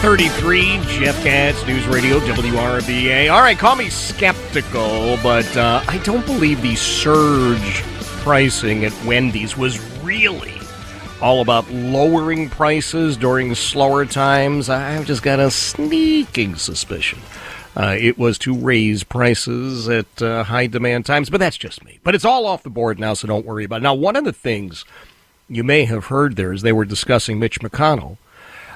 333, 0.00 0.98
Jeff 0.98 1.22
Katz, 1.22 1.66
News 1.66 1.86
Radio, 1.86 2.20
WRVA. 2.20 3.30
All 3.30 3.42
right, 3.42 3.58
call 3.58 3.76
me 3.76 3.90
skeptical, 3.90 5.18
but 5.22 5.54
uh, 5.58 5.84
I 5.86 5.98
don't 5.98 6.24
believe 6.24 6.62
the 6.62 6.74
surge 6.74 7.82
pricing 8.22 8.86
at 8.86 9.04
Wendy's 9.04 9.58
was 9.58 9.78
really 10.02 10.54
all 11.20 11.42
about 11.42 11.70
lowering 11.70 12.48
prices 12.48 13.18
during 13.18 13.54
slower 13.54 14.06
times. 14.06 14.70
I've 14.70 15.04
just 15.04 15.22
got 15.22 15.38
a 15.38 15.50
sneaking 15.50 16.56
suspicion. 16.56 17.18
Uh, 17.76 17.94
it 17.98 18.16
was 18.16 18.38
to 18.38 18.56
raise 18.56 19.04
prices 19.04 19.86
at 19.86 20.22
uh, 20.22 20.44
high 20.44 20.66
demand 20.66 21.04
times, 21.04 21.28
but 21.28 21.40
that's 21.40 21.58
just 21.58 21.84
me. 21.84 22.00
But 22.02 22.14
it's 22.14 22.24
all 22.24 22.46
off 22.46 22.62
the 22.62 22.70
board 22.70 22.98
now, 22.98 23.12
so 23.12 23.28
don't 23.28 23.44
worry 23.44 23.64
about 23.64 23.80
it. 23.80 23.82
Now, 23.82 23.94
one 23.94 24.16
of 24.16 24.24
the 24.24 24.32
things 24.32 24.86
you 25.46 25.62
may 25.62 25.84
have 25.84 26.06
heard 26.06 26.36
there 26.36 26.54
is 26.54 26.62
they 26.62 26.72
were 26.72 26.86
discussing 26.86 27.38
Mitch 27.38 27.60
McConnell 27.60 28.16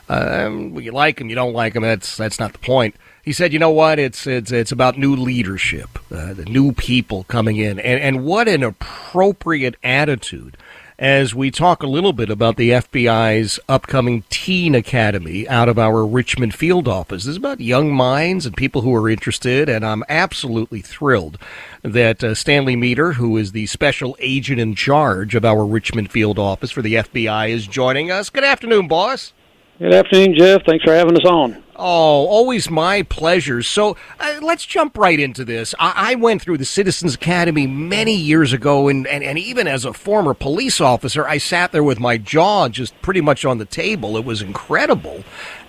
um, 0.08 0.78
you 0.78 0.92
like 0.92 1.20
him, 1.20 1.28
you 1.28 1.34
don't 1.34 1.55
like 1.55 1.74
him. 1.74 1.83
That's 1.83 2.16
that's 2.16 2.38
not 2.38 2.52
the 2.52 2.58
point. 2.58 2.94
He 3.22 3.33
said, 3.33 3.52
you 3.55 3.58
know 3.58 3.70
what? 3.70 3.98
It's 3.98 4.27
it's 4.27 4.52
it's 4.52 4.72
about 4.72 4.98
new 4.98 5.16
leadership, 5.16 5.98
uh, 6.12 6.34
the 6.34 6.44
new 6.44 6.72
people 6.72 7.24
coming 7.24 7.56
in, 7.56 7.78
and 7.78 8.00
and 8.00 8.24
what 8.24 8.48
an 8.48 8.62
appropriate 8.62 9.77
attitude. 9.83 10.56
As 10.96 11.34
we 11.34 11.50
talk 11.50 11.83
a 11.83 11.88
little 11.88 12.12
bit 12.12 12.30
about 12.30 12.56
the 12.56 12.70
FBI's 12.70 13.58
upcoming 13.69 14.22
Teen 14.30 14.77
Academy 14.77 15.48
out 15.48 15.69
of 15.69 15.77
our 15.77 16.06
Richmond 16.06 16.55
field 16.55 16.86
office, 16.86 17.24
this 17.24 17.33
is 17.33 17.36
about 17.36 17.61
young 17.61 17.92
minds 17.92 18.46
and 18.46 18.56
people 18.56 18.83
who 18.83 18.94
are 18.94 19.08
interested, 19.08 19.68
and 19.68 19.84
I'm 19.84 20.05
absolutely 20.08 20.83
thrilled 20.83 21.36
that 21.83 22.22
uh, 22.22 22.36
Stanley 22.36 22.77
Meador, 22.77 23.14
who 23.14 23.36
is 23.36 23.50
the 23.50 23.66
special 23.66 24.16
agent 24.20 24.61
in 24.61 24.77
charge 24.77 25.34
of 25.34 25.44
our 25.44 25.66
Richmond 25.66 26.12
field 26.12 26.39
office 26.39 26.70
for 26.70 26.80
the 26.80 26.94
FBI, 26.94 27.50
is 27.50 27.66
joining 27.66 28.12
us. 28.12 28.30
Good 28.30 28.44
afternoon, 28.44 28.86
boss. 28.86 29.33
Good 29.80 29.92
afternoon, 29.92 30.36
Jeff. 30.39 30.62
Thanks 30.64 30.85
for 30.85 30.95
having 30.95 31.17
us 31.17 31.24
on. 31.24 31.61
Oh, 31.74 32.27
always 32.27 32.70
my 32.70 33.02
pleasure. 33.02 33.61
So 33.61 33.96
uh, 34.20 34.39
let's 34.40 34.64
jump 34.64 34.96
right 34.96 35.18
into 35.18 35.45
this. 35.45 35.74
I-, 35.80 36.12
I, 36.12 36.14
went 36.14 36.42
through 36.42 36.58
the 36.58 36.64
Citizens 36.64 37.17
Academy 37.17 37.67
many 37.67 38.14
years 38.14 38.52
ago, 38.52 38.86
and, 38.86 39.05
and, 39.08 39.24
and 39.24 39.36
even 39.36 39.67
as 39.67 39.85
a 39.85 39.92
former 39.92 40.33
police 40.33 40.80
officer, 40.80 41.27
I 41.27 41.39
sat 41.39 41.73
there 41.73 41.83
with 41.83 41.98
my 41.98 42.18
jaw 42.18 42.68
just 42.68 43.01
pretty 43.02 43.20
much 43.20 43.45
on 43.45 43.58
the 43.58 43.64
table. 43.64 44.17
It 44.17 44.24
was 44.24 44.42
incredible. 44.42 45.24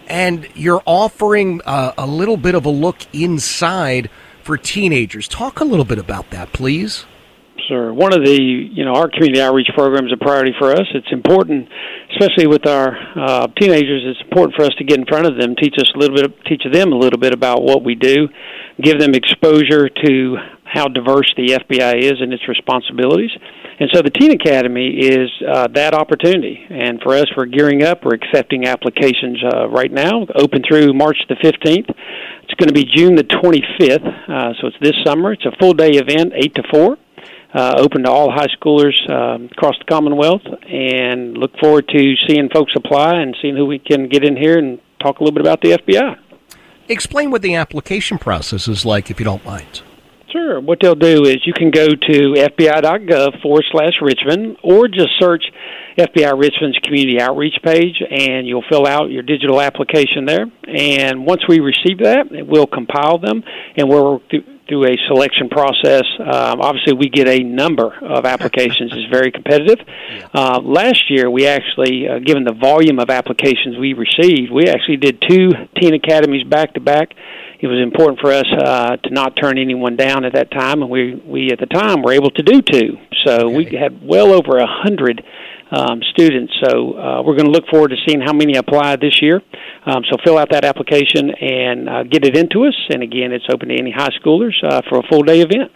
And 0.08 0.48
you're 0.54 0.84
offering 0.86 1.62
uh, 1.66 1.94
a 1.98 2.06
little 2.06 2.38
bit 2.38 2.54
of 2.54 2.66
a 2.66 2.70
look 2.70 3.00
inside 3.12 4.12
for 4.44 4.56
teenagers. 4.56 5.28
Talk 5.28 5.60
a 5.60 5.66
little 5.66 5.86
bit 5.86 5.98
about 5.98 6.30
that, 6.30 6.54
please 6.54 7.06
sir. 7.68 7.94
One 7.94 8.14
of 8.14 8.24
the, 8.26 8.40
you 8.42 8.86
know, 8.86 8.94
our 8.94 9.10
community 9.10 9.42
outreach 9.42 9.70
program 9.76 10.06
is 10.06 10.14
a 10.14 10.18
priority 10.18 10.54
for 10.58 10.72
us. 10.72 10.86
It's 10.94 11.12
important, 11.12 11.68
especially 12.12 12.48
with 12.48 12.66
our 12.66 12.96
uh, 13.16 13.48
teenagers. 13.60 14.04
It's 14.06 14.22
important 14.22 14.56
for 14.56 14.64
us 14.64 14.74
to 14.78 14.84
get 14.84 15.00
in 15.00 15.06
front 15.06 15.28
of 15.28 15.40
them, 15.40 15.56
teach 15.56 15.76
us 15.78 15.90
a 15.96 15.98
little 15.98 16.16
bit, 16.16 16.46
teach 16.46 16.64
them 16.72 16.94
a 16.94 16.98
little 16.98 17.20
bit 17.20 17.34
about 17.34 17.64
what 17.64 17.84
we 17.84 17.96
do, 17.96 18.28
give 18.82 19.00
them 19.00 19.14
exposure 19.14 19.90
to 19.90 20.36
how 20.64 20.88
diverse 20.88 21.32
the 21.38 21.60
FBI 21.60 22.04
is 22.04 22.20
and 22.20 22.34
its 22.34 22.48
responsibilities. 22.48 23.32
And 23.80 23.90
so 23.94 24.02
the 24.02 24.10
Teen 24.10 24.32
Academy 24.32 24.88
is 24.88 25.30
uh, 25.48 25.68
that 25.74 25.94
opportunity. 25.94 26.66
And 26.70 27.02
for 27.02 27.16
us, 27.16 27.26
we're 27.36 27.46
gearing 27.46 27.84
up. 27.84 28.04
We're 28.04 28.16
accepting 28.16 28.66
applications 28.66 29.44
uh, 29.54 29.68
right 29.68 29.92
now, 29.92 30.26
open 30.36 30.64
through 30.68 30.94
March 30.94 31.18
the 31.30 31.36
15th. 31.36 31.94
It's 32.44 32.54
going 32.56 32.68
to 32.68 32.74
be 32.74 32.86
June 32.86 33.16
the 33.16 33.24
25th, 33.24 34.30
uh, 34.30 34.54
so 34.62 34.68
it's 34.68 34.78
this 34.82 34.94
summer. 35.06 35.34
It's 35.34 35.46
a 35.46 35.56
full 35.60 35.74
day 35.74 35.92
event, 35.92 36.34
8 36.36 36.56
to 36.56 36.64
4 36.72 36.98
uh, 37.56 37.76
open 37.78 38.04
to 38.04 38.12
all 38.12 38.30
high 38.32 38.48
schoolers 38.60 39.10
um, 39.10 39.46
across 39.46 39.76
the 39.80 39.86
Commonwealth, 39.86 40.42
and 40.68 41.38
look 41.38 41.58
forward 41.58 41.88
to 41.88 42.14
seeing 42.28 42.50
folks 42.54 42.74
apply 42.76 43.22
and 43.22 43.36
seeing 43.42 43.56
who 43.56 43.66
we 43.66 43.80
can 43.80 44.10
get 44.10 44.24
in 44.26 44.36
here 44.36 44.58
and 44.58 44.80
talk 45.02 45.20
a 45.20 45.24
little 45.24 45.34
bit 45.34 45.42
about 45.42 45.62
the 45.62 45.72
FBI. 45.72 46.18
Explain 46.88 47.32
what 47.32 47.42
the 47.42 47.56
application 47.56 48.18
process 48.18 48.68
is 48.68 48.86
like, 48.86 49.10
if 49.10 49.20
you 49.20 49.24
don't 49.24 49.44
mind. 49.46 49.82
Sure. 50.32 50.60
What 50.60 50.80
they'll 50.82 50.96
do 50.96 51.24
is 51.24 51.38
you 51.46 51.54
can 51.54 51.72
go 51.72 51.88
to 51.88 52.34
FBI.gov 52.34 53.42
forward 53.42 53.64
slash 53.72 53.94
Richmond 54.02 54.58
or 54.64 54.90
just 54.90 55.12
search 55.18 55.46
FBI 55.98 56.38
Richmond's 56.38 56.78
community 56.80 57.22
outreach 57.22 57.56
page 57.64 58.04
and 58.10 58.46
you'll 58.46 58.66
fill 58.70 58.86
out 58.86 59.10
your 59.10 59.24
digital 59.24 59.62
application 59.62 60.26
there. 60.26 60.46
And 60.68 61.26
once 61.26 61.44
we 61.48 61.62
receive 61.62 62.00
that, 62.00 62.28
we'll 62.32 62.68
compile 62.68 63.18
them 63.18 63.44
and 63.78 63.88
we'll 63.88 64.22
through 64.68 64.86
a 64.86 64.98
selection 65.08 65.50
process. 65.50 66.04
Um, 66.20 66.62
obviously, 66.62 66.94
we 66.94 67.10
get 67.10 67.28
a 67.28 67.40
number 67.44 67.94
of 68.02 68.26
applications. 68.26 68.92
it's 68.94 69.12
very 69.12 69.32
competitive. 69.32 69.80
Uh, 70.34 70.60
last 70.64 71.10
year, 71.10 71.30
we 71.30 71.46
actually, 71.48 72.08
uh, 72.08 72.20
given 72.20 72.44
the 72.44 72.54
volume 72.54 73.00
of 73.00 73.10
applications 73.10 73.78
we 73.78 73.94
received, 73.94 74.52
we 74.52 74.68
actually 74.68 74.98
did 74.98 75.24
two 75.28 75.52
teen 75.80 75.94
academies 75.94 76.44
back 76.44 76.74
to 76.74 76.80
back. 76.80 77.14
It 77.60 77.68
was 77.68 77.80
important 77.82 78.20
for 78.20 78.32
us 78.32 78.46
uh, 78.52 78.98
to 78.98 79.10
not 79.12 79.36
turn 79.42 79.58
anyone 79.58 79.96
down 79.96 80.26
at 80.26 80.34
that 80.34 80.52
time, 80.52 80.82
and 80.82 80.92
we 80.92 81.16
we 81.16 81.52
at 81.52 81.60
the 81.60 81.66
time 81.66 82.02
were 82.02 82.12
able 82.12 82.32
to 82.32 82.44
do 82.44 82.62
two. 82.62 82.98
So 83.26 83.48
okay. 83.48 83.56
we 83.56 83.76
had 83.76 84.06
well 84.06 84.34
over 84.34 84.58
a 84.58 84.68
hundred 84.68 85.24
um, 85.72 86.02
students. 86.12 86.54
So 86.64 86.94
uh, 86.94 87.22
we're 87.24 87.36
going 87.36 87.46
to 87.46 87.52
look 87.52 87.68
forward 87.68 87.90
to 87.90 87.98
seeing 88.08 88.22
how 88.22 88.34
many 88.34 88.56
apply 88.58 88.96
this 88.98 89.22
year. 89.22 89.42
Um, 89.86 90.04
so 90.10 90.18
fill 90.24 90.38
out 90.38 90.50
that 90.52 90.66
application 90.66 91.32
and 91.32 91.90
uh, 91.90 92.04
get 92.04 92.26
it 92.26 92.38
into 92.38 92.66
us. 92.66 92.76
And 92.90 93.04
again, 93.04 93.32
it's 93.32 93.46
open 93.52 93.70
to 93.70 93.76
any 93.76 93.92
high 93.92 94.12
schoolers 94.22 94.54
uh, 94.64 94.82
for 94.90 95.00
a 95.00 95.04
full 95.04 95.24
day 95.24 95.42
event. 95.42 95.72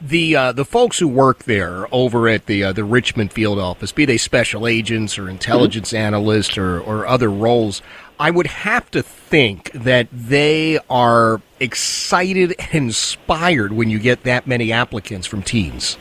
The 0.00 0.36
uh, 0.36 0.52
the 0.52 0.64
folks 0.64 1.00
who 1.00 1.08
work 1.08 1.42
there 1.44 1.92
over 1.92 2.28
at 2.28 2.46
the 2.46 2.62
uh, 2.62 2.72
the 2.72 2.84
Richmond 2.84 3.32
field 3.32 3.58
office, 3.58 3.90
be 3.90 4.04
they 4.04 4.16
special 4.16 4.68
agents 4.68 5.18
or 5.18 5.28
intelligence 5.28 5.88
mm-hmm. 5.88 5.96
analysts 5.96 6.56
or, 6.56 6.78
or 6.78 7.04
other 7.04 7.28
roles, 7.28 7.82
I 8.20 8.30
would 8.30 8.46
have 8.46 8.88
to 8.92 9.02
think 9.02 9.72
that 9.72 10.06
they 10.12 10.78
are 10.88 11.40
excited 11.58 12.54
and 12.58 12.88
inspired 12.88 13.72
when 13.72 13.90
you 13.90 13.98
get 13.98 14.22
that 14.22 14.46
many 14.46 14.70
applicants 14.72 15.26
from 15.26 15.42
teens. 15.42 15.98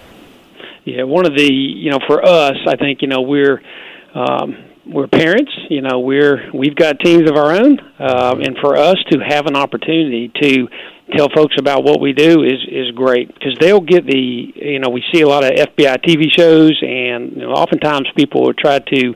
Yeah, 0.88 1.04
one 1.04 1.26
of 1.26 1.36
the 1.36 1.52
you 1.52 1.92
know 1.92 2.00
for 2.08 2.24
us, 2.24 2.56
I 2.66 2.78
think 2.78 3.02
you 3.02 3.10
know 3.10 3.20
we're 3.20 3.62
um, 4.16 4.56
we're 4.86 5.08
parents. 5.08 5.52
You 5.70 5.82
know 5.82 6.00
we're 6.00 6.50
we've 6.54 6.78
got 6.78 7.02
teams 7.02 7.30
of 7.30 7.36
our 7.36 7.52
own, 7.52 7.78
uh, 8.00 8.38
and 8.42 8.56
for 8.62 8.78
us 8.78 8.96
to 9.12 9.20
have 9.20 9.48
an 9.48 9.58
opportunity 9.58 10.32
to 10.42 10.70
tell 11.14 11.28
folks 11.36 11.56
about 11.60 11.84
what 11.84 12.00
we 12.00 12.14
do 12.14 12.42
is 12.42 12.64
is 12.72 12.92
great 12.96 13.28
because 13.34 13.58
they'll 13.60 13.82
get 13.82 14.08
the 14.08 14.54
you 14.56 14.80
know 14.80 14.88
we 14.88 15.04
see 15.14 15.20
a 15.20 15.28
lot 15.28 15.44
of 15.44 15.52
FBI 15.52 15.98
TV 16.08 16.32
shows, 16.32 16.80
and 16.82 17.34
you 17.34 17.42
know, 17.42 17.52
oftentimes 17.52 18.08
people 18.16 18.44
will 18.44 18.54
try 18.54 18.80
to 18.80 19.14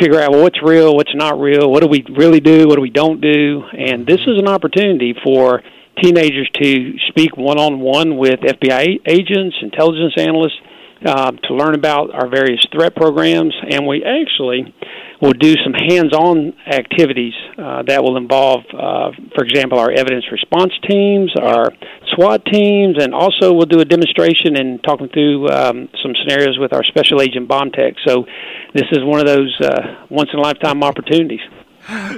figure 0.00 0.20
out 0.20 0.32
well, 0.32 0.42
what's 0.42 0.60
real, 0.64 0.96
what's 0.96 1.14
not 1.14 1.38
real, 1.38 1.70
what 1.70 1.80
do 1.80 1.88
we 1.88 2.04
really 2.16 2.40
do, 2.40 2.66
what 2.66 2.74
do 2.74 2.82
we 2.82 2.90
don't 2.90 3.20
do, 3.20 3.62
and 3.70 4.04
this 4.04 4.22
is 4.26 4.36
an 4.36 4.48
opportunity 4.48 5.14
for 5.22 5.62
teenagers 6.02 6.50
to 6.54 6.94
speak 7.06 7.36
one 7.36 7.56
on 7.56 7.78
one 7.78 8.16
with 8.16 8.40
FBI 8.40 8.98
agents, 9.06 9.56
intelligence 9.62 10.14
analysts 10.16 10.58
uh, 11.04 11.30
to 11.30 11.54
learn 11.54 11.74
about 11.74 12.12
our 12.12 12.28
various 12.28 12.64
threat 12.72 12.94
programs, 12.94 13.54
and 13.70 13.86
we 13.86 14.04
actually 14.04 14.74
will 15.20 15.32
do 15.32 15.54
some 15.64 15.72
hands-on 15.72 16.52
activities 16.66 17.34
uh, 17.56 17.82
that 17.82 18.02
will 18.02 18.16
involve, 18.16 18.60
uh, 18.72 19.10
for 19.34 19.44
example, 19.44 19.78
our 19.78 19.90
evidence 19.90 20.24
response 20.30 20.72
teams, 20.88 21.32
our 21.40 21.72
SWAT 22.14 22.44
teams, 22.46 23.02
and 23.02 23.14
also 23.14 23.52
we'll 23.52 23.66
do 23.66 23.80
a 23.80 23.84
demonstration 23.84 24.56
and 24.56 24.82
talking 24.82 25.08
through 25.08 25.48
um, 25.48 25.88
some 26.02 26.12
scenarios 26.22 26.58
with 26.58 26.72
our 26.72 26.84
special 26.84 27.20
agent 27.20 27.48
bomb 27.48 27.70
tech. 27.70 27.94
So 28.06 28.26
this 28.74 28.86
is 28.92 28.98
one 29.02 29.20
of 29.20 29.26
those 29.26 29.56
uh, 29.60 30.04
once-in-a-lifetime 30.08 30.82
opportunities. 30.84 31.40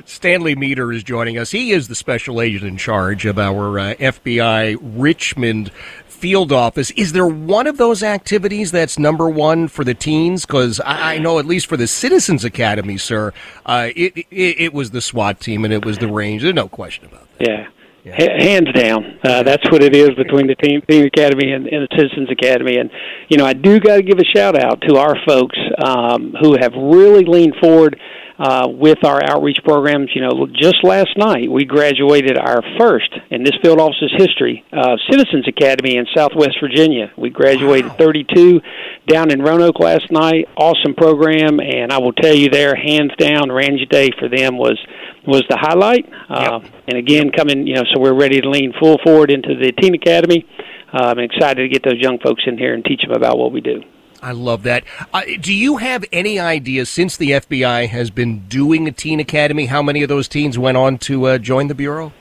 Stanley 0.05 0.56
Meador 0.56 0.93
is 0.93 1.05
joining 1.05 1.38
us. 1.38 1.53
He 1.53 1.71
is 1.71 1.87
the 1.87 1.94
special 1.94 2.41
agent 2.41 2.65
in 2.65 2.77
charge 2.77 3.25
of 3.25 3.38
our 3.38 3.79
uh, 3.79 3.94
FBI 3.94 4.77
Richmond 4.81 5.71
field 6.20 6.52
office. 6.52 6.90
Is 6.93 7.12
there 7.12 7.26
one 7.26 7.67
of 7.67 7.78
those 7.78 8.02
activities 8.02 8.70
that's 8.70 8.99
number 8.99 9.28
one 9.28 9.69
for 9.69 9.84
the 9.84 9.94
teens? 9.94 10.44
Because 10.44 10.78
I, 10.81 11.14
I, 11.14 11.19
know, 11.19 11.38
at 11.38 11.46
least 11.46 11.67
for 11.67 11.78
the 11.78 11.87
Citizens 11.87 12.44
Academy, 12.44 12.99
sir, 12.99 13.32
uh, 13.64 13.88
it, 13.96 14.19
it, 14.31 14.61
it 14.61 14.75
was 14.75 14.90
the 14.90 15.00
SWAT 15.00 15.40
team 15.40 15.64
and 15.64 15.72
it 15.72 15.84
was 15.84 15.99
the 15.99 16.08
range. 16.08 16.43
There's 16.43 16.55
no 16.55 16.69
question 16.69 17.06
about 17.06 17.26
that. 17.38 17.49
Yeah. 17.49 17.69
Yeah. 18.02 18.17
Hands 18.19 18.72
down, 18.72 19.19
uh, 19.22 19.43
that's 19.43 19.70
what 19.70 19.82
it 19.82 19.94
is 19.94 20.11
between 20.17 20.46
the 20.46 20.55
team, 20.55 20.81
team 20.88 21.05
academy 21.05 21.52
and, 21.52 21.67
and 21.67 21.87
the 21.87 21.96
Citizens 21.99 22.31
Academy. 22.31 22.78
And 22.78 22.90
you 23.28 23.37
know, 23.37 23.44
I 23.44 23.52
do 23.52 23.78
got 23.78 23.96
to 23.96 24.02
give 24.02 24.19
a 24.19 24.25
shout 24.25 24.58
out 24.58 24.81
to 24.88 24.96
our 24.96 25.17
folks 25.26 25.58
um, 25.84 26.34
who 26.40 26.56
have 26.58 26.72
really 26.72 27.25
leaned 27.25 27.56
forward 27.61 28.00
uh, 28.41 28.67
with 28.67 29.05
our 29.05 29.21
outreach 29.23 29.59
programs. 29.63 30.11
You 30.15 30.23
know, 30.23 30.47
just 30.47 30.83
last 30.83 31.17
night 31.17 31.51
we 31.51 31.65
graduated 31.67 32.39
our 32.39 32.63
first 32.79 33.13
in 33.31 33.45
this 33.45 33.55
field 33.63 33.79
office's 33.79 34.13
history 34.17 34.65
uh, 34.73 34.97
Citizens 35.11 35.47
Academy 35.47 35.97
in 35.97 36.07
Southwest 36.17 36.57
Virginia. 36.61 37.13
We 37.17 37.29
graduated 37.29 37.91
wow. 37.91 37.97
32 37.97 38.61
down 39.07 39.31
in 39.31 39.43
Roanoke 39.43 39.79
last 39.79 40.11
night. 40.11 40.49
Awesome 40.57 40.95
program, 40.95 41.61
and 41.61 41.93
I 41.93 41.99
will 41.99 42.15
tell 42.15 42.35
you, 42.35 42.49
there, 42.49 42.75
hands 42.75 43.13
down, 43.19 43.51
Range 43.51 43.87
Day 43.89 44.11
for 44.19 44.29
them 44.29 44.57
was 44.57 44.79
was 45.27 45.45
the 45.51 45.59
highlight. 45.61 46.09
Uh, 46.31 46.61
yep. 46.63 46.73
And 46.89 46.97
again, 46.97 47.31
coming, 47.31 47.67
you 47.67 47.75
know, 47.75 47.85
so 47.93 48.01
we're 48.01 48.19
ready 48.19 48.41
to 48.41 48.49
lean 48.49 48.73
full 48.81 48.99
forward 49.05 49.31
into 49.31 49.55
the 49.55 49.71
Teen 49.73 49.95
Academy. 49.95 50.47
Uh, 50.93 51.13
I'm 51.15 51.19
excited 51.19 51.63
to 51.63 51.69
get 51.69 51.85
those 51.85 52.01
young 52.01 52.19
folks 52.19 52.43
in 52.47 52.57
here 52.57 52.73
and 52.73 52.83
teach 52.83 53.03
them 53.03 53.13
about 53.13 53.37
what 53.37 53.53
we 53.53 53.61
do. 53.61 53.83
I 54.22 54.32
love 54.32 54.62
that. 54.64 54.84
Uh, 55.12 55.22
do 55.40 55.52
you 55.52 55.78
have 55.78 56.05
any 56.12 56.38
idea, 56.38 56.87
since 56.87 57.17
the 57.17 57.31
FBI 57.31 57.88
has 57.88 58.11
been 58.11 58.46
doing 58.49 58.87
a 58.87 58.93
teen 58.93 59.20
academy, 59.20 59.67
how 59.67 59.82
many 59.82 60.02
of 60.02 60.08
those 60.08 60.28
teens 60.28 60.58
went 60.58 60.76
on 60.76 60.99
to 60.99 61.26
uh, 61.26 61.38
join 61.38 61.69
the 61.69 61.75
Bureau? 61.75 62.12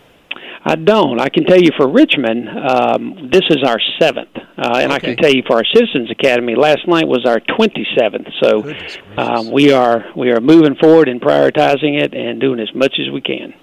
I 0.63 0.75
don't. 0.75 1.19
I 1.21 1.29
can 1.29 1.45
tell 1.45 1.59
you 1.59 1.71
for 1.77 1.89
Richmond, 1.89 2.49
um, 2.49 3.29
this 3.31 3.43
is 3.49 3.63
our 3.65 3.79
seventh. 3.99 4.35
Uh, 4.35 4.79
and 4.81 4.91
okay. 4.91 4.93
I 4.93 4.99
can 4.99 5.15
tell 5.17 5.31
you 5.31 5.41
for 5.47 5.55
our 5.55 5.65
Citizens 5.73 6.11
Academy, 6.11 6.55
last 6.55 6.85
night 6.87 7.07
was 7.07 7.25
our 7.25 7.39
27th. 7.39 8.29
So 8.43 8.75
um, 9.17 9.51
we 9.51 9.71
are 9.71 10.05
we 10.17 10.31
are 10.31 10.41
moving 10.41 10.75
forward 10.75 11.07
and 11.07 11.21
prioritizing 11.21 12.01
it 12.01 12.13
and 12.13 12.41
doing 12.41 12.59
as 12.59 12.73
much 12.75 12.95
as 12.99 13.11
we 13.11 13.21
can 13.21 13.53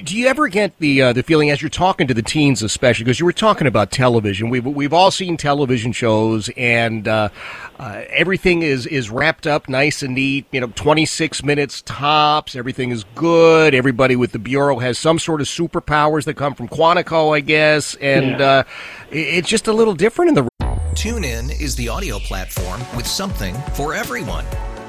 do 0.00 0.16
you 0.16 0.26
ever 0.26 0.48
get 0.48 0.78
the 0.78 1.02
uh, 1.02 1.12
the 1.12 1.22
feeling 1.22 1.50
as 1.50 1.60
you're 1.60 1.68
talking 1.68 2.06
to 2.06 2.14
the 2.14 2.22
teens, 2.22 2.62
especially 2.62 3.04
because 3.04 3.20
you 3.20 3.26
were 3.26 3.32
talking 3.32 3.66
about 3.66 3.90
television? 3.90 4.48
We've 4.48 4.64
we've 4.64 4.92
all 4.92 5.10
seen 5.10 5.36
television 5.36 5.92
shows, 5.92 6.48
and 6.56 7.06
uh, 7.06 7.28
uh, 7.78 8.04
everything 8.08 8.62
is 8.62 8.86
is 8.86 9.10
wrapped 9.10 9.46
up 9.46 9.68
nice 9.68 10.02
and 10.02 10.14
neat. 10.14 10.46
You 10.50 10.60
know, 10.60 10.72
26 10.74 11.44
minutes 11.44 11.82
tops. 11.82 12.56
Everything 12.56 12.90
is 12.90 13.04
good. 13.14 13.74
Everybody 13.74 14.16
with 14.16 14.32
the 14.32 14.38
bureau 14.38 14.78
has 14.78 14.98
some 14.98 15.18
sort 15.18 15.40
of 15.40 15.46
superpowers 15.46 16.24
that 16.24 16.34
come 16.34 16.54
from 16.54 16.68
Quantico, 16.68 17.36
I 17.36 17.40
guess, 17.40 17.94
and 17.96 18.40
yeah. 18.40 18.46
Uh, 18.46 18.62
it's 19.10 19.48
just 19.48 19.68
a 19.68 19.72
little 19.72 19.94
different 19.94 20.30
in 20.30 20.34
the. 20.34 20.48
TuneIn 20.94 21.58
is 21.60 21.74
the 21.76 21.88
audio 21.88 22.18
platform 22.18 22.80
with 22.96 23.06
something 23.06 23.54
for 23.74 23.94
everyone. 23.94 24.44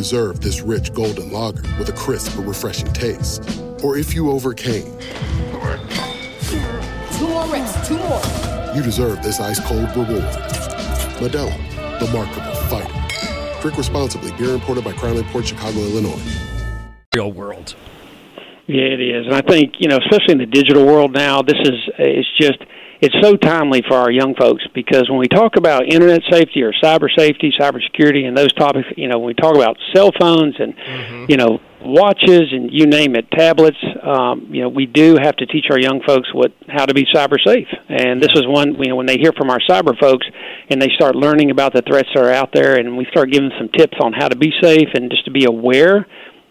you 0.00 0.04
deserve 0.04 0.40
this 0.40 0.62
rich 0.62 0.94
golden 0.94 1.30
lager 1.30 1.60
with 1.78 1.90
a 1.90 1.92
crisp 1.92 2.34
but 2.34 2.46
refreshing 2.46 2.90
taste. 2.94 3.42
Or 3.84 3.98
if 3.98 4.14
you 4.14 4.30
overcame. 4.30 4.96
Two 7.18 7.28
more 7.28 7.46
reps, 7.48 7.86
two 7.86 7.98
more. 7.98 8.22
You 8.74 8.82
deserve 8.82 9.22
this 9.22 9.40
ice 9.40 9.60
cold 9.60 9.90
reward. 9.90 10.22
Modelo, 11.20 11.52
the 12.00 12.10
Markable 12.14 12.54
Fighter. 12.70 13.60
Drink 13.60 13.76
responsibly. 13.76 14.32
Beer 14.38 14.54
imported 14.54 14.84
by 14.84 14.94
Crown 14.94 15.22
Port 15.24 15.46
Chicago, 15.46 15.78
Illinois. 15.80 16.22
Real 17.14 17.32
world. 17.32 17.76
Yeah, 18.68 18.84
it 18.84 19.02
is, 19.02 19.26
and 19.26 19.34
I 19.34 19.42
think 19.42 19.74
you 19.80 19.88
know, 19.88 19.98
especially 19.98 20.32
in 20.32 20.38
the 20.38 20.46
digital 20.46 20.86
world 20.86 21.12
now, 21.12 21.42
this 21.42 21.58
is 21.60 21.74
it's 21.98 22.28
just 22.40 22.58
it's 23.00 23.14
so 23.22 23.36
timely 23.36 23.82
for 23.86 23.96
our 23.96 24.10
young 24.10 24.34
folks 24.34 24.62
because 24.74 25.08
when 25.08 25.18
we 25.18 25.28
talk 25.28 25.56
about 25.56 25.86
internet 25.86 26.20
safety 26.30 26.62
or 26.62 26.72
cyber 26.72 27.08
safety, 27.16 27.52
cybersecurity, 27.58 28.26
and 28.26 28.36
those 28.36 28.52
topics, 28.52 28.88
you 28.96 29.08
know, 29.08 29.18
when 29.18 29.28
we 29.28 29.34
talk 29.34 29.54
about 29.54 29.78
cell 29.94 30.10
phones 30.20 30.54
and 30.58 30.76
mm-hmm. 30.76 31.24
you 31.28 31.36
know 31.38 31.60
watches 31.82 32.52
and 32.52 32.70
you 32.70 32.86
name 32.86 33.16
it, 33.16 33.30
tablets, 33.30 33.78
um, 34.02 34.48
you 34.50 34.60
know, 34.60 34.68
we 34.68 34.84
do 34.84 35.16
have 35.16 35.34
to 35.36 35.46
teach 35.46 35.66
our 35.70 35.78
young 35.78 36.02
folks 36.06 36.28
what 36.34 36.52
how 36.68 36.84
to 36.84 36.92
be 36.92 37.06
cyber 37.06 37.38
safe. 37.42 37.68
And 37.88 38.22
this 38.22 38.32
is 38.34 38.46
one, 38.46 38.74
you 38.74 38.90
know, 38.90 38.96
when 38.96 39.06
they 39.06 39.16
hear 39.16 39.32
from 39.32 39.48
our 39.48 39.60
cyber 39.60 39.98
folks 39.98 40.26
and 40.68 40.80
they 40.80 40.90
start 40.94 41.16
learning 41.16 41.50
about 41.50 41.72
the 41.72 41.82
threats 41.82 42.08
that 42.14 42.22
are 42.22 42.30
out 42.30 42.50
there, 42.52 42.76
and 42.76 42.98
we 42.98 43.06
start 43.06 43.30
giving 43.30 43.50
some 43.58 43.70
tips 43.70 43.96
on 44.02 44.12
how 44.12 44.28
to 44.28 44.36
be 44.36 44.52
safe 44.60 44.88
and 44.94 45.10
just 45.10 45.24
to 45.24 45.30
be 45.30 45.46
aware 45.46 46.06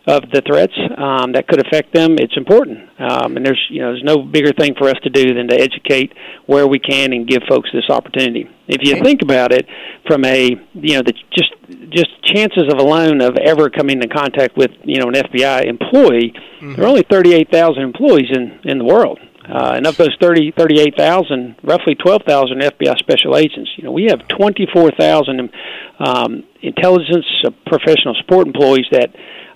of 0.09 0.23
the 0.33 0.41
threats 0.41 0.73
um, 0.97 1.33
that 1.33 1.47
could 1.47 1.65
affect 1.65 1.93
them, 1.93 2.17
it's 2.17 2.35
important. 2.35 2.89
Um, 2.99 3.37
and 3.37 3.45
there's 3.45 3.63
you 3.69 3.81
know 3.81 3.93
there's 3.93 4.03
no 4.03 4.23
bigger 4.23 4.51
thing 4.51 4.73
for 4.75 4.89
us 4.89 4.97
to 5.03 5.09
do 5.09 5.33
than 5.35 5.47
to 5.49 5.55
educate 5.55 6.13
where 6.47 6.67
we 6.67 6.79
can 6.79 7.13
and 7.13 7.27
give 7.27 7.43
folks 7.47 7.69
this 7.71 7.89
opportunity. 7.89 8.49
If 8.67 8.81
you 8.81 9.01
think 9.03 9.21
about 9.21 9.53
it, 9.53 9.67
from 10.07 10.25
a 10.25 10.49
you 10.73 10.95
know 10.95 11.03
the 11.05 11.13
just 11.31 11.53
just 11.91 12.09
chances 12.23 12.73
of 12.73 12.79
alone 12.79 13.21
of 13.21 13.37
ever 13.37 13.69
coming 13.69 14.01
in 14.01 14.09
contact 14.09 14.57
with 14.57 14.71
you 14.83 14.99
know 14.99 15.07
an 15.07 15.13
FBI 15.13 15.65
employee, 15.65 16.33
mm-hmm. 16.33 16.73
there 16.73 16.85
are 16.85 16.89
only 16.89 17.05
38,000 17.09 17.81
employees 17.81 18.31
in 18.33 18.59
in 18.63 18.79
the 18.79 18.85
world. 18.85 19.19
Uh, 19.49 19.73
and 19.77 19.87
of 19.87 19.97
those 19.97 20.15
30, 20.21 20.51
38,000, 20.51 21.55
roughly 21.63 21.95
12,000 21.95 22.59
FBI 22.59 22.99
special 22.99 23.35
agents. 23.35 23.71
You 23.77 23.85
know, 23.85 23.91
we 23.91 24.05
have 24.05 24.27
24,000 24.27 25.49
um, 25.97 26.43
intelligence 26.61 27.25
uh, 27.43 27.49
professional 27.65 28.13
support 28.21 28.45
employees 28.45 28.85
that 28.91 29.09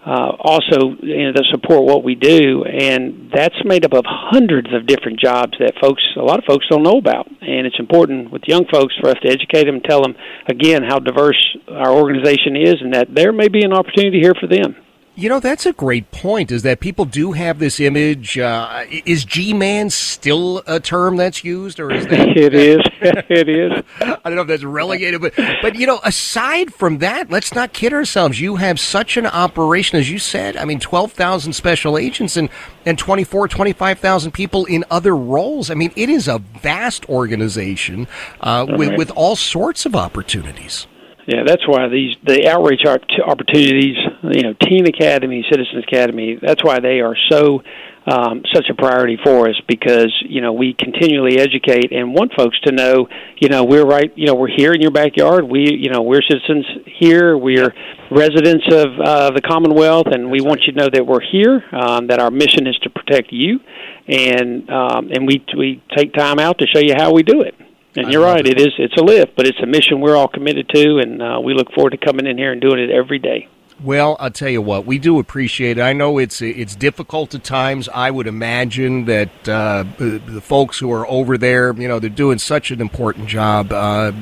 uh, 0.06 0.36
also 0.40 0.96
you 1.02 1.28
know, 1.28 1.34
that 1.34 1.46
support 1.52 1.84
what 1.84 2.04
we 2.04 2.16
do, 2.16 2.64
and 2.66 3.32
that's 3.34 3.56
made 3.64 3.86
up 3.86 3.94
of 3.94 4.04
hundreds 4.06 4.74
of 4.74 4.86
different 4.86 5.20
jobs 5.20 5.54
that 5.60 5.74
folks, 5.82 6.04
a 6.18 6.22
lot 6.22 6.40
of 6.40 6.46
folks, 6.46 6.66
don't 6.70 6.84
know 6.84 6.98
about. 6.98 7.28
And 7.28 7.66
it's 7.66 7.80
important 7.80 8.32
with 8.32 8.44
young 8.46 8.66
folks 8.72 8.94
for 9.00 9.10
us 9.10 9.18
to 9.24 9.32
educate 9.32 9.64
them, 9.64 9.80
tell 9.80 10.02
them 10.02 10.16
again 10.48 10.84
how 10.84 11.00
diverse 11.00 11.40
our 11.70 11.92
organization 11.92 12.56
is, 12.56 12.76
and 12.82 12.94
that 12.94 13.14
there 13.16 13.32
may 13.32 13.48
be 13.48 13.64
an 13.64 13.72
opportunity 13.72 14.20
here 14.20 14.36
for 14.40 14.48
them. 14.48 14.76
You 15.16 15.30
know, 15.30 15.40
that's 15.40 15.68
a 15.68 15.74
great 15.74 16.10
point. 16.10 16.52
Is 16.52 16.64
that 16.64 16.80
people 16.80 17.06
do 17.06 17.34
have 17.34 17.60
this 17.60 17.80
image? 17.80 18.40
Uh, 18.40 18.86
is 19.06 19.24
G-man 19.24 19.92
still 19.92 20.64
a 20.66 20.80
term 20.80 21.18
that's 21.18 21.44
used, 21.44 21.80
or 21.80 21.92
is 21.92 22.08
that? 22.08 22.30
it 22.36 22.56
is. 22.56 22.80
it 23.30 23.48
is. 23.48 23.84
I 24.02 24.16
don't 24.24 24.36
know 24.36 24.42
if 24.42 24.48
that's 24.48 24.64
relegated, 24.64 25.22
but 25.22 25.34
but 25.62 25.76
you 25.76 25.86
know, 25.86 26.00
aside 26.04 26.74
from 26.74 26.98
that, 26.98 27.30
let's 27.30 27.54
not 27.54 27.74
kid 27.74 27.94
ourselves. 27.94 28.42
You 28.42 28.56
have 28.56 28.80
such 28.80 29.16
an 29.16 29.28
operation, 29.28 30.00
as 30.00 30.10
you 30.10 30.18
said. 30.18 30.58
I 30.58 30.66
mean, 30.66 30.80
twelve 30.80 31.12
thousand 31.12 31.54
special 31.54 31.96
agents 31.96 32.36
and 32.36 32.50
and 32.86 32.98
24, 33.00 33.48
25,000 33.48 34.32
people 34.34 34.66
in 34.66 34.84
other 34.92 35.16
roles. 35.16 35.70
I 35.72 35.74
mean, 35.76 35.94
it 35.96 36.10
is 36.10 36.28
a 36.28 36.40
vast 36.40 37.08
organization 37.08 38.08
uh, 38.42 38.66
with 38.68 38.90
Right. 38.90 38.98
with 38.98 39.12
all 39.12 39.36
sorts 39.36 39.86
of 39.86 39.96
opportunities. 39.96 40.88
Yeah, 41.26 41.44
that's 41.46 41.66
why 41.66 41.88
these 41.88 42.16
the 42.26 42.50
outreach 42.50 42.82
opportunities, 42.86 43.96
you 44.24 44.44
know, 44.44 44.54
Teen 44.62 44.86
Academy, 44.88 45.46
Citizens 45.50 45.84
Academy. 45.88 46.38
That's 46.42 46.62
why 46.64 46.82
they 46.82 47.00
are 47.00 47.16
so 47.30 47.64
um, 48.06 48.44
such 48.54 48.66
a 48.70 48.74
priority 48.74 49.18
for 49.24 49.48
us 49.48 49.56
because 49.66 50.12
you 50.28 50.42
know 50.42 50.52
we 50.52 50.76
continually 50.78 51.40
educate 51.40 51.94
and 51.94 52.14
want 52.14 52.34
folks 52.34 52.60
to 52.62 52.74
know, 52.74 53.08
you 53.40 53.48
know, 53.48 53.64
we're 53.64 53.86
right, 53.86 54.12
you 54.18 54.28
know, 54.28 54.36
we're 54.36 54.54
here 54.54 54.74
in 54.74 54.82
your 54.82 54.92
backyard. 54.92 55.46
We, 55.46 55.72
you 55.72 55.90
know, 55.90 56.02
we're 56.02 56.22
citizens 56.22 56.66
here. 57.00 57.38
We're 57.38 57.74
residents 58.12 58.66
of 58.74 58.88
uh, 59.00 59.32
the 59.32 59.42
Commonwealth, 59.42 60.08
and 60.08 60.30
we 60.30 60.42
want 60.42 60.64
you 60.68 60.74
to 60.74 60.80
know 60.80 60.90
that 60.92 61.08
we're 61.08 61.22
here. 61.22 61.64
Um, 61.72 62.08
that 62.08 62.20
our 62.20 62.32
mission 62.32 62.68
is 62.68 62.78
to 62.80 62.90
protect 62.90 63.32
you, 63.32 63.62
and 64.10 64.70
um, 64.70 65.10
and 65.10 65.26
we 65.26 65.42
we 65.58 65.82
take 65.96 66.14
time 66.14 66.40
out 66.40 66.60
to 66.60 66.68
show 66.68 66.80
you 66.80 66.96
how 66.98 67.14
we 67.14 67.24
do 67.24 67.42
it. 67.42 67.56
And 67.96 68.12
you're 68.12 68.24
right, 68.24 68.46
it 68.46 68.60
is 68.60 68.74
it's 68.80 68.98
a 68.98 69.04
lift, 69.04 69.36
but 69.36 69.46
it's 69.46 69.60
a 69.62 69.68
mission 69.68 70.02
we're 70.02 70.16
all 70.16 70.28
committed 70.28 70.68
to, 70.70 70.98
and 70.98 71.22
uh, 71.22 71.40
we 71.44 71.54
look 71.54 71.72
forward 71.74 71.92
to 71.92 71.98
coming 71.98 72.26
in 72.26 72.38
here 72.38 72.52
and 72.52 72.60
doing 72.60 72.80
it 72.80 72.90
every 72.90 73.20
day. 73.20 73.48
Well, 73.84 74.16
I'll 74.18 74.32
tell 74.32 74.48
you 74.48 74.62
what, 74.62 74.86
we 74.86 74.98
do 74.98 75.20
appreciate 75.20 75.78
it. 75.78 75.82
I 75.82 75.92
know 75.92 76.18
it's 76.18 76.42
it's 76.42 76.74
difficult 76.74 77.36
at 77.36 77.44
times. 77.44 77.90
I 77.90 78.12
would 78.12 78.28
imagine 78.28 79.04
that 79.06 79.50
uh, 79.50 79.84
the 79.98 80.40
folks 80.42 80.80
who 80.80 80.90
are 80.94 81.06
over 81.06 81.38
there, 81.38 81.74
you 81.74 81.90
know, 81.90 82.00
they're 82.00 82.10
doing 82.10 82.40
such 82.40 82.72
an 82.72 82.80
important 82.80 83.28
job. 83.28 83.74
Uh, 83.74 84.14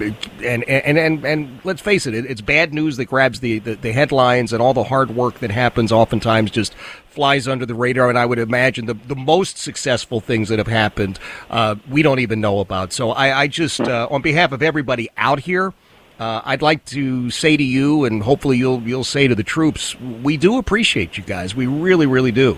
and, 0.44 0.64
and 0.64 0.98
and 0.98 1.24
and 1.24 1.60
let's 1.64 1.80
face 1.80 2.08
it, 2.08 2.16
it's 2.16 2.42
bad 2.42 2.74
news 2.74 2.98
that 2.98 3.06
grabs 3.06 3.40
the, 3.40 3.60
the, 3.60 3.76
the 3.76 3.92
headlines, 3.92 4.52
and 4.52 4.64
all 4.64 4.74
the 4.74 4.86
hard 4.86 5.12
work 5.12 5.40
that 5.42 5.52
happens 5.52 5.92
oftentimes 5.92 6.50
just 6.50 6.74
flies 6.74 7.48
under 7.48 7.68
the 7.68 7.76
radar. 7.76 8.10
And 8.10 8.18
I 8.18 8.26
would 8.26 8.40
imagine 8.40 8.88
the 8.88 8.96
the 8.96 9.16
most 9.16 9.60
successful 9.60 10.20
things 10.22 10.50
that 10.50 10.58
have 10.58 10.68
happened, 10.68 11.20
uh, 11.52 11.76
we 11.88 12.02
don't 12.02 12.20
even 12.20 12.42
know 12.42 12.62
about. 12.62 12.94
So 12.94 13.12
I, 13.12 13.42
I 13.42 13.48
just, 13.48 13.80
uh, 13.80 14.08
on 14.10 14.24
behalf 14.24 14.54
of 14.54 14.64
everybody 14.64 15.08
out 15.18 15.42
here. 15.42 15.72
Uh, 16.20 16.42
I'd 16.46 16.62
like 16.62 16.86
to 16.86 17.32
say 17.32 17.58
to 17.58 17.64
you, 17.64 18.06
and 18.06 18.22
hopefully 18.22 18.58
you'll 18.58 18.82
you'll 18.84 19.04
say 19.04 19.28
to 19.28 19.36
the 19.36 19.44
troops, 19.44 20.00
we 20.00 20.38
do 20.38 20.58
appreciate 20.58 21.18
you 21.18 21.24
guys. 21.24 21.56
We 21.56 21.68
really, 21.68 22.06
really 22.06 22.32
do. 22.32 22.58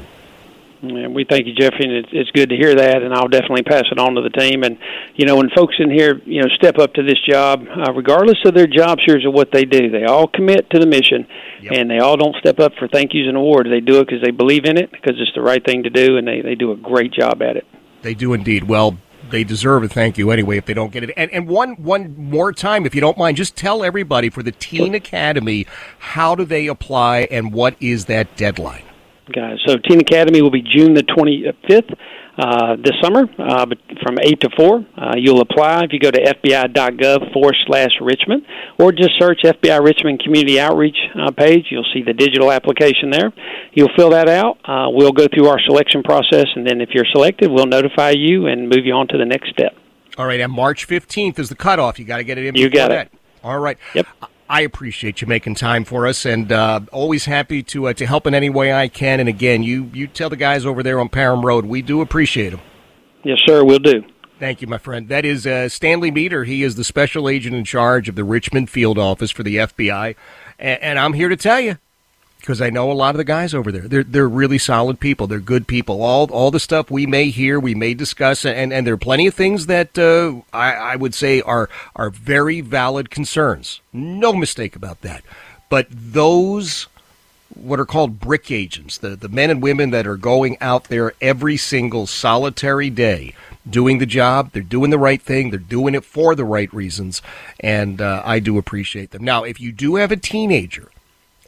And 0.81 1.15
we 1.15 1.24
thank 1.24 1.48
you, 1.48 1.53
Jeffrey, 1.53 1.86
and 1.86 1.93
it's, 1.93 2.10
it's 2.12 2.31
good 2.31 2.50
to 2.50 2.57
hear 2.57 2.75
that. 2.75 3.03
And 3.03 3.13
I'll 3.13 3.29
definitely 3.29 3.63
pass 3.63 3.86
it 3.89 3.98
on 3.98 4.15
to 4.15 4.22
the 4.22 4.29
team. 4.29 4.63
And 4.63 4.77
you 5.15 5.25
know, 5.25 5.38
when 5.38 5.50
folks 5.55 5.75
in 5.79 5.89
here, 5.89 6.22
you 6.25 6.41
know, 6.41 6.50
step 6.55 6.77
up 6.77 6.93
to 6.95 7.03
this 7.03 7.19
job, 7.25 7.65
uh, 7.69 7.93
regardless 7.93 8.39
of 8.45 8.53
their 8.53 8.67
job 8.67 9.00
shares 9.00 9.24
or 9.24 9.31
what 9.31 9.50
they 9.53 9.63
do, 9.63 9.89
they 9.89 10.03
all 10.03 10.27
commit 10.27 10.69
to 10.72 10.79
the 10.79 10.86
mission, 10.86 11.25
and 11.72 11.89
they 11.89 12.00
all 12.00 12.17
don't 12.17 12.36
step 12.36 12.60
up 12.60 12.74
for 12.77 12.89
thank 12.89 13.13
yous 13.13 13.29
and 13.29 13.38
awards. 13.38 13.69
They 13.69 13.79
do 13.79 14.01
it 14.01 14.07
because 14.07 14.22
they 14.22 14.31
believe 14.31 14.65
in 14.65 14.77
it, 14.77 14.91
because 14.91 15.15
it's 15.19 15.33
the 15.36 15.41
right 15.41 15.63
thing 15.63 15.83
to 15.83 15.89
do, 15.89 16.17
and 16.17 16.27
they 16.27 16.41
they 16.41 16.55
do 16.55 16.74
a 16.74 16.75
great 16.75 17.13
job 17.13 17.41
at 17.41 17.55
it. 17.55 17.65
They 18.01 18.13
do 18.13 18.33
indeed. 18.33 18.65
Well, 18.65 18.98
they 19.29 19.43
deserve 19.43 19.83
a 19.83 19.87
thank 19.87 20.17
you 20.17 20.31
anyway 20.31 20.57
if 20.57 20.65
they 20.65 20.73
don't 20.73 20.91
get 20.91 21.03
it. 21.03 21.11
And, 21.17 21.31
and 21.31 21.47
one 21.47 21.73
one 21.75 22.15
more 22.17 22.53
time, 22.53 22.85
if 22.85 22.93
you 22.95 23.01
don't 23.01 23.17
mind, 23.17 23.37
just 23.37 23.55
tell 23.55 23.83
everybody 23.83 24.29
for 24.29 24.43
the 24.43 24.51
Teen 24.51 24.95
Academy 24.95 25.65
how 25.99 26.35
do 26.35 26.45
they 26.45 26.67
apply 26.67 27.27
and 27.31 27.53
what 27.53 27.75
is 27.79 28.05
that 28.05 28.35
deadline? 28.35 28.83
guys. 29.31 29.59
So 29.65 29.77
Teen 29.77 29.99
Academy 29.99 30.41
will 30.41 30.51
be 30.51 30.61
June 30.61 30.93
the 30.93 31.03
25th 31.03 31.95
uh, 32.37 32.75
this 32.77 32.93
summer 33.01 33.23
uh, 33.37 33.65
from 34.01 34.17
8 34.21 34.41
to 34.41 34.49
4. 34.57 34.85
Uh, 34.97 35.11
you'll 35.17 35.41
apply 35.41 35.83
if 35.83 35.93
you 35.93 35.99
go 35.99 36.09
to 36.11 36.19
fbi.gov 36.19 37.31
forward 37.33 37.55
slash 37.67 37.91
Richmond 38.01 38.43
or 38.79 38.91
just 38.91 39.11
search 39.19 39.41
FBI 39.43 39.83
Richmond 39.83 40.21
Community 40.23 40.59
Outreach 40.59 40.97
uh, 41.15 41.31
page. 41.31 41.65
You'll 41.69 41.85
see 41.93 42.01
the 42.01 42.13
digital 42.13 42.51
application 42.51 43.11
there. 43.11 43.31
You'll 43.73 43.91
fill 43.95 44.09
that 44.11 44.27
out. 44.29 44.57
Uh, 44.65 44.89
we'll 44.89 45.11
go 45.11 45.27
through 45.33 45.47
our 45.47 45.59
selection 45.61 46.01
process, 46.03 46.47
and 46.55 46.65
then 46.65 46.81
if 46.81 46.89
you're 46.93 47.05
selected, 47.11 47.51
we'll 47.51 47.65
notify 47.67 48.11
you 48.11 48.47
and 48.47 48.63
move 48.69 48.85
you 48.85 48.93
on 48.93 49.07
to 49.09 49.17
the 49.17 49.25
next 49.25 49.49
step. 49.51 49.75
All 50.17 50.25
right, 50.27 50.39
and 50.39 50.51
March 50.51 50.87
15th 50.87 51.39
is 51.39 51.49
the 51.49 51.55
cutoff. 51.55 51.97
You 51.97 52.05
got 52.05 52.17
to 52.17 52.23
get 52.23 52.37
it 52.37 52.45
in 52.45 52.55
You 52.55 52.69
got 52.69 52.89
that. 52.89 53.07
it. 53.07 53.19
All 53.43 53.59
right. 53.59 53.77
Yep. 53.93 54.07
I 54.50 54.62
appreciate 54.62 55.21
you 55.21 55.27
making 55.27 55.55
time 55.55 55.85
for 55.85 56.05
us, 56.05 56.25
and 56.25 56.51
uh, 56.51 56.81
always 56.91 57.25
happy 57.25 57.63
to 57.63 57.88
uh, 57.88 57.93
to 57.93 58.05
help 58.05 58.27
in 58.27 58.33
any 58.33 58.50
way 58.50 58.73
I 58.73 58.88
can. 58.88 59.19
And 59.19 59.29
again, 59.29 59.63
you 59.63 59.89
you 59.93 60.07
tell 60.07 60.29
the 60.29 60.35
guys 60.35 60.65
over 60.65 60.83
there 60.83 61.00
on 61.00 61.09
Parham 61.09 61.45
Road, 61.45 61.65
we 61.65 61.81
do 61.81 62.01
appreciate 62.01 62.50
them. 62.50 62.62
Yes, 63.23 63.39
sir, 63.45 63.63
we'll 63.63 63.79
do. 63.79 64.03
Thank 64.39 64.62
you, 64.62 64.67
my 64.67 64.77
friend. 64.77 65.07
That 65.07 65.23
is 65.23 65.47
uh, 65.47 65.69
Stanley 65.69 66.12
Meador. 66.12 66.43
He 66.43 66.63
is 66.63 66.75
the 66.75 66.83
special 66.83 67.29
agent 67.29 67.55
in 67.55 67.63
charge 67.63 68.09
of 68.09 68.15
the 68.15 68.23
Richmond 68.25 68.69
field 68.69 68.97
office 68.97 69.31
for 69.31 69.43
the 69.43 69.57
FBI, 69.57 70.15
and, 70.59 70.81
and 70.81 71.00
I'm 71.00 71.13
here 71.13 71.29
to 71.29 71.38
tell 71.38 71.59
you 71.59 71.77
because 72.43 72.59
I 72.59 72.69
know 72.69 72.91
a 72.91 72.93
lot 72.93 73.15
of 73.15 73.17
the 73.17 73.23
guys 73.23 73.53
over 73.53 73.71
there. 73.71 73.88
They're 73.88 74.03
they're 74.03 74.27
really 74.27 74.57
solid 74.57 75.00
people. 75.00 75.27
They're 75.27 75.39
good 75.39 75.65
people. 75.65 76.01
All 76.01 76.29
all 76.29 76.51
the 76.51 76.59
stuff 76.59 76.91
we 76.91 77.05
may 77.05 77.29
hear, 77.29 77.57
we 77.57 77.73
may 77.73 77.93
discuss, 77.93 78.45
and 78.45 78.73
and 78.73 78.85
there 78.85 78.95
are 78.95 78.97
plenty 78.97 79.27
of 79.27 79.33
things 79.33 79.67
that 79.67 79.97
uh, 79.97 80.41
I, 80.51 80.73
I 80.73 80.95
would 80.97 81.15
say 81.15 81.41
are 81.41 81.69
are 81.95 82.09
very 82.09 82.59
valid 82.59 83.09
concerns. 83.09 83.79
No 83.93 84.33
mistake 84.33 84.75
about 84.75 85.01
that. 85.01 85.23
But 85.69 85.88
those 85.89 86.88
what 87.55 87.79
are 87.79 87.85
called 87.85 88.19
brick 88.19 88.51
agents, 88.51 88.97
the, 88.97 89.15
the 89.15 89.29
men 89.29 89.50
and 89.51 89.62
women 89.62 89.91
that 89.91 90.07
are 90.07 90.17
going 90.17 90.57
out 90.59 90.85
there 90.85 91.13
every 91.21 91.55
single 91.55 92.07
solitary 92.07 92.89
day 92.89 93.33
doing 93.69 94.00
the 94.00 94.05
job. 94.07 94.51
They're 94.51 94.63
doing 94.63 94.89
the 94.89 94.97
right 94.97 95.21
thing. 95.21 95.50
They're 95.51 95.59
doing 95.59 95.95
it 95.95 96.03
for 96.03 96.35
the 96.35 96.45
right 96.45 96.73
reasons. 96.73 97.21
And 97.59 98.01
uh, 98.01 98.23
I 98.25 98.39
do 98.39 98.57
appreciate 98.57 99.12
them. 99.12 99.23
Now, 99.23 99.43
if 99.43 99.62
you 99.62 99.71
do 99.71 99.95
have 99.95 100.12
a 100.12 100.17
teenager 100.17 100.89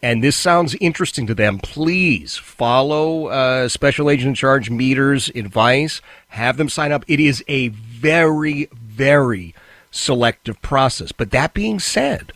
and 0.06 0.24
this 0.24 0.36
sounds 0.36 0.76
interesting 0.76 1.26
to 1.26 1.34
them, 1.34 1.58
please 1.58 2.38
follow 2.38 3.26
uh, 3.26 3.68
Special 3.68 4.08
Agent 4.08 4.28
in 4.28 4.36
Charge 4.36 4.70
Meador's 4.70 5.30
advice. 5.30 6.00
Have 6.28 6.58
them 6.58 6.70
sign 6.70 6.92
up. 6.92 7.04
It 7.08 7.20
is 7.20 7.44
a 7.48 7.70
very, 7.70 8.70
very 8.72 9.56
selective 9.90 10.62
process. 10.62 11.12
But 11.12 11.32
that 11.32 11.56
being 11.56 11.80
said, 11.80 12.34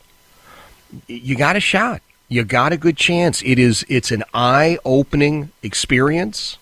you 1.06 1.36
got 1.36 1.56
a 1.56 1.60
shot. 1.60 2.02
You 2.28 2.44
got 2.44 2.74
a 2.74 2.78
good 2.78 2.98
chance. 2.98 3.44
It 3.44 3.60
is 3.60 3.86
it's 3.88 4.10
an 4.10 4.24
eye-opening 4.34 5.52
experience. 5.62 6.58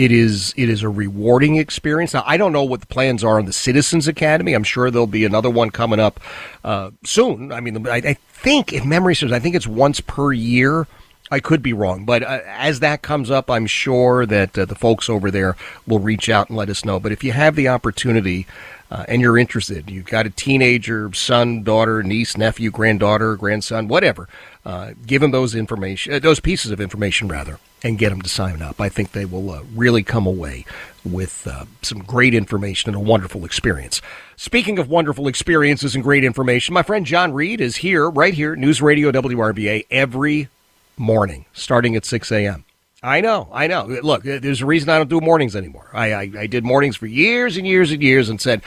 It 0.00 0.12
is 0.12 0.54
it 0.56 0.70
is 0.70 0.82
a 0.82 0.88
rewarding 0.88 1.56
experience. 1.56 2.14
Now 2.14 2.24
I 2.26 2.38
don't 2.38 2.54
know 2.54 2.62
what 2.64 2.80
the 2.80 2.86
plans 2.86 3.22
are 3.22 3.38
on 3.38 3.44
the 3.44 3.52
Citizens 3.52 4.08
Academy. 4.08 4.54
I'm 4.54 4.64
sure 4.64 4.90
there'll 4.90 5.06
be 5.06 5.26
another 5.26 5.50
one 5.50 5.68
coming 5.68 6.00
up 6.00 6.18
uh, 6.64 6.92
soon. 7.04 7.52
I 7.52 7.60
mean, 7.60 7.86
I, 7.86 7.96
I 7.96 8.14
think 8.14 8.72
if 8.72 8.82
memory 8.82 9.14
serves, 9.14 9.30
I 9.30 9.40
think 9.40 9.54
it's 9.54 9.66
once 9.66 10.00
per 10.00 10.32
year. 10.32 10.86
I 11.30 11.38
could 11.38 11.62
be 11.62 11.74
wrong, 11.74 12.06
but 12.06 12.22
uh, 12.22 12.40
as 12.46 12.80
that 12.80 13.02
comes 13.02 13.30
up, 13.30 13.50
I'm 13.50 13.66
sure 13.66 14.24
that 14.24 14.58
uh, 14.58 14.64
the 14.64 14.74
folks 14.74 15.10
over 15.10 15.30
there 15.30 15.54
will 15.86 16.00
reach 16.00 16.30
out 16.30 16.48
and 16.48 16.56
let 16.56 16.70
us 16.70 16.82
know. 16.84 16.98
But 16.98 17.12
if 17.12 17.22
you 17.22 17.30
have 17.30 17.54
the 17.54 17.68
opportunity 17.68 18.48
uh, 18.90 19.04
and 19.06 19.20
you're 19.20 19.38
interested, 19.38 19.90
you've 19.90 20.06
got 20.06 20.26
a 20.26 20.30
teenager, 20.30 21.12
son, 21.12 21.62
daughter, 21.62 22.02
niece, 22.02 22.36
nephew, 22.36 22.72
granddaughter, 22.72 23.36
grandson, 23.36 23.86
whatever, 23.86 24.28
uh, 24.64 24.92
give 25.06 25.22
them 25.22 25.30
those 25.30 25.54
information, 25.54 26.12
uh, 26.12 26.18
those 26.18 26.40
pieces 26.40 26.70
of 26.70 26.80
information 26.80 27.28
rather, 27.28 27.58
and 27.82 27.98
get 27.98 28.10
them 28.10 28.20
to 28.22 28.28
sign 28.28 28.60
up. 28.60 28.80
I 28.80 28.88
think 28.88 29.12
they 29.12 29.24
will 29.24 29.50
uh, 29.50 29.62
really 29.74 30.02
come 30.02 30.26
away 30.26 30.64
with 31.04 31.46
uh, 31.46 31.64
some 31.82 32.00
great 32.00 32.34
information 32.34 32.90
and 32.90 32.96
a 32.96 33.08
wonderful 33.08 33.44
experience. 33.44 34.02
Speaking 34.36 34.78
of 34.78 34.88
wonderful 34.88 35.28
experiences 35.28 35.94
and 35.94 36.04
great 36.04 36.24
information, 36.24 36.74
my 36.74 36.82
friend 36.82 37.06
John 37.06 37.32
Reid 37.32 37.60
is 37.60 37.76
here, 37.76 38.08
right 38.08 38.34
here, 38.34 38.54
News 38.54 38.82
Radio 38.82 39.10
WRVA, 39.10 39.86
every 39.90 40.48
morning, 40.96 41.46
starting 41.52 41.96
at 41.96 42.04
6 42.04 42.30
a.m. 42.30 42.64
I 43.02 43.22
know, 43.22 43.48
I 43.50 43.66
know. 43.66 43.86
Look, 43.86 44.24
there's 44.24 44.60
a 44.60 44.66
reason 44.66 44.90
I 44.90 44.98
don't 44.98 45.08
do 45.08 45.22
mornings 45.22 45.56
anymore. 45.56 45.88
I, 45.94 46.12
I, 46.12 46.30
I 46.40 46.46
did 46.46 46.64
mornings 46.64 46.96
for 46.96 47.06
years 47.06 47.56
and 47.56 47.66
years 47.66 47.92
and 47.92 48.02
years 48.02 48.28
and 48.28 48.38
said, 48.38 48.60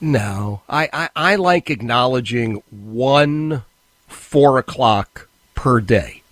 no, 0.00 0.62
I, 0.68 0.88
I, 0.92 1.08
I 1.14 1.36
like 1.36 1.70
acknowledging 1.70 2.62
one 2.70 3.62
four 4.08 4.58
o'clock 4.58 5.27
per 5.58 5.80
day, 5.80 6.22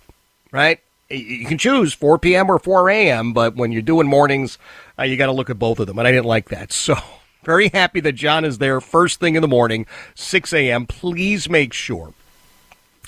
right? 0.51 0.79
You 1.09 1.45
can 1.45 1.57
choose 1.57 1.93
4 1.93 2.17
p.m. 2.17 2.49
or 2.49 2.59
4 2.59 2.89
a.m., 2.89 3.33
but 3.33 3.57
when 3.57 3.73
you're 3.73 3.81
doing 3.81 4.07
mornings, 4.07 4.57
uh, 4.97 5.03
you 5.03 5.17
got 5.17 5.25
to 5.25 5.33
look 5.33 5.49
at 5.49 5.59
both 5.59 5.79
of 5.79 5.87
them, 5.87 5.99
and 5.99 6.07
I 6.07 6.11
didn't 6.11 6.25
like 6.25 6.47
that. 6.49 6.71
So, 6.73 6.95
very 7.43 7.67
happy 7.69 7.99
that 8.01 8.13
John 8.13 8.45
is 8.45 8.57
there 8.57 8.79
first 8.79 9.19
thing 9.19 9.35
in 9.35 9.41
the 9.41 9.47
morning, 9.47 9.85
6 10.15 10.53
a.m. 10.53 10.85
Please 10.85 11.49
make 11.49 11.73
sure 11.73 12.13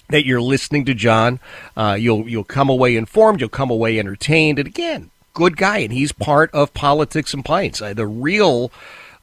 that 0.09 0.25
you're 0.25 0.41
listening 0.41 0.83
to 0.85 0.93
John. 0.93 1.39
Uh, 1.75 1.95
you'll 1.99 2.27
you'll 2.27 2.43
come 2.43 2.69
away 2.69 2.95
informed. 2.95 3.39
You'll 3.39 3.49
come 3.49 3.69
away 3.69 3.99
entertained. 3.99 4.59
And 4.59 4.67
again, 4.67 5.11
good 5.33 5.57
guy, 5.57 5.79
and 5.79 5.91
he's 5.91 6.11
part 6.11 6.53
of 6.53 6.73
politics 6.73 7.33
and 7.33 7.43
pints. 7.43 7.81
Uh, 7.81 7.93
the 7.93 8.07
real 8.07 8.71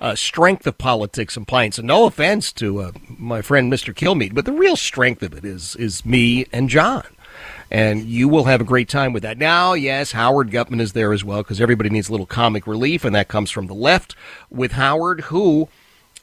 uh, 0.01 0.15
strength 0.15 0.67
of 0.67 0.79
politics 0.79 1.37
and 1.37 1.49
pints. 1.49 1.79
And 1.79 1.87
no 1.87 2.07
offense 2.07 2.53
to 2.55 2.81
uh, 2.81 2.93
my 3.09 3.43
friend 3.43 3.73
Mr. 3.73 3.95
Kilmeade, 3.95 4.35
but 4.35 4.45
the 4.45 4.53
real 4.53 4.77
strength 4.77 5.23
of 5.23 5.33
it 5.35 5.45
is 5.45 5.77
is 5.77 6.05
me 6.05 6.47
and 6.53 6.69
John. 6.69 7.05
and 7.71 8.05
you 8.05 8.29
will 8.29 8.45
have 8.45 8.61
a 8.61 8.65
great 8.65 8.89
time 8.89 9.13
with 9.13 9.23
that. 9.25 9.39
Now, 9.39 9.73
yes, 9.75 10.13
Howard 10.13 10.51
Gutman 10.51 10.81
is 10.81 10.93
there 10.93 11.13
as 11.13 11.25
well 11.25 11.43
because 11.43 11.61
everybody 11.61 11.91
needs 11.91 12.09
a 12.09 12.13
little 12.13 12.27
comic 12.27 12.67
relief, 12.67 13.05
and 13.05 13.15
that 13.15 13.29
comes 13.29 13.51
from 13.51 13.67
the 13.67 13.75
left 13.75 14.15
with 14.51 14.73
Howard, 14.73 15.23
who, 15.23 15.69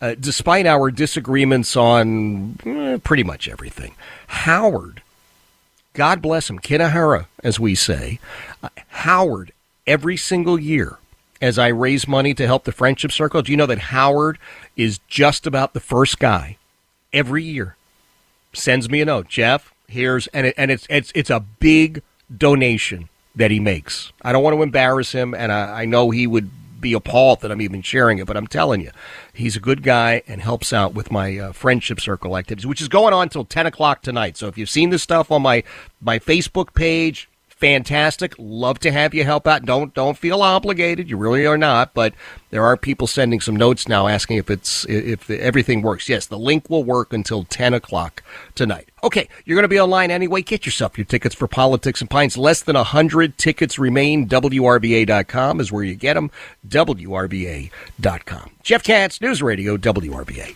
uh, 0.02 0.16
despite 0.20 0.66
our 0.66 0.90
disagreements 0.92 1.76
on 1.76 2.58
eh, 2.66 2.98
pretty 3.04 3.24
much 3.24 3.48
everything, 3.50 3.94
Howard, 4.28 5.02
God 5.94 6.22
bless 6.22 6.50
him, 6.50 6.60
Kinahara, 6.60 7.26
as 7.44 7.60
we 7.60 7.76
say, 7.76 8.20
uh, 8.64 8.70
Howard, 8.88 9.52
every 9.86 10.16
single 10.18 10.58
year, 10.60 10.98
as 11.44 11.60
I 11.60 11.68
raise 11.68 12.08
money 12.08 12.34
to 12.34 12.48
help 12.48 12.64
the 12.64 12.72
Friendship 12.72 13.12
Circle, 13.12 13.44
do 13.44 13.52
you 13.52 13.58
know 13.58 13.66
that 13.66 13.80
Howard 13.80 14.40
is 14.78 15.00
just 15.08 15.46
about 15.46 15.74
the 15.74 15.80
first 15.80 16.18
guy 16.18 16.58
every 17.12 17.44
year 17.44 17.76
sends 18.54 18.90
me 18.90 19.02
a 19.02 19.06
note, 19.06 19.28
Jeff. 19.28 19.74
Here's 19.88 20.28
and 20.28 20.48
it, 20.48 20.56
and 20.58 20.72
it's 20.72 20.88
it's 20.90 21.12
it's 21.14 21.30
a 21.30 21.42
big 21.60 22.02
donation 22.36 23.10
that 23.36 23.52
he 23.52 23.60
makes. 23.60 24.12
I 24.22 24.32
don't 24.32 24.44
want 24.44 24.56
to 24.56 24.64
embarrass 24.64 25.12
him, 25.12 25.34
and 25.34 25.52
I, 25.52 25.82
I 25.82 25.86
know 25.86 26.12
he 26.12 26.26
would 26.28 26.50
be 26.80 26.94
appalled 26.94 27.42
that 27.42 27.52
I'm 27.52 27.62
even 27.62 27.82
sharing 27.82 28.20
it, 28.20 28.28
but 28.28 28.36
I'm 28.38 28.48
telling 28.48 28.82
you, 28.82 28.92
he's 29.34 29.56
a 29.56 29.60
good 29.60 29.84
guy 29.84 30.22
and 30.28 30.42
helps 30.42 30.74
out 30.74 30.94
with 30.94 31.12
my 31.12 31.38
uh, 31.38 31.52
friendship 31.52 32.00
circle 32.00 32.38
activities, 32.38 32.68
which 32.68 32.82
is 32.82 32.90
going 32.90 33.14
on 33.14 33.24
until 33.24 33.46
10 33.46 33.66
o'clock 33.66 34.02
tonight. 34.02 34.36
So 34.36 34.48
if 34.48 34.58
you've 34.58 34.70
seen 34.70 34.90
this 34.90 35.02
stuff 35.04 35.32
on 35.32 35.42
my 35.42 35.64
my 36.02 36.20
Facebook 36.20 36.74
page, 36.74 37.30
fantastic. 37.64 38.36
Love 38.38 38.78
to 38.80 38.92
have 38.92 39.14
you 39.14 39.24
help 39.24 39.48
out. 39.48 39.64
Don't 39.64 39.94
don't 39.94 40.18
feel 40.18 40.42
obligated. 40.42 41.10
You 41.10 41.16
really 41.16 41.46
are 41.46 41.58
not. 41.58 41.94
But 41.94 42.14
there 42.50 42.66
are 42.66 42.76
people 42.76 43.08
sending 43.08 43.40
some 43.40 43.56
notes 43.56 43.88
now 43.88 44.08
asking 44.08 44.38
if 44.38 44.50
it's 44.50 44.86
if 44.90 45.30
everything 45.30 45.82
works. 45.82 46.10
Yes, 46.10 46.26
the 46.26 46.38
link 46.38 46.70
will 46.70 46.84
work 46.84 47.14
until 47.14 47.46
ten 47.46 47.74
o'clock 47.74 48.22
tonight. 48.54 48.90
Okay, 49.02 49.30
you're 49.46 49.56
going 49.56 49.64
to 49.64 49.70
be 49.70 49.80
online 49.80 50.12
anyway. 50.12 50.42
Get 50.42 50.66
yourself 50.66 50.98
your 50.98 51.06
tickets 51.06 51.36
for 51.36 51.48
Politics 51.48 52.02
and 52.02 52.10
Pints. 52.10 52.36
Less 52.36 52.62
than 52.62 52.76
hundred 52.76 53.38
tickets 53.38 53.80
remain. 53.80 54.28
WRVA.com 54.28 55.62
is 55.62 55.72
where 55.72 55.84
you 55.84 55.96
get 55.96 56.16
them. 56.16 56.32
WRVA.com. 56.68 58.52
Jeff 58.62 58.84
Katz, 58.84 59.22
News 59.22 59.42
Radio, 59.42 59.78
WRVA. 59.78 60.56